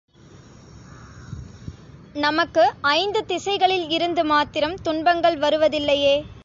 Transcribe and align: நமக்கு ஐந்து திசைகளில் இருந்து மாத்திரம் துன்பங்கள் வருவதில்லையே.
நமக்கு 2.15 2.63
ஐந்து 2.81 3.25
திசைகளில் 3.25 3.89
இருந்து 3.89 4.25
மாத்திரம் 4.25 4.77
துன்பங்கள் 4.81 5.39
வருவதில்லையே. 5.39 6.15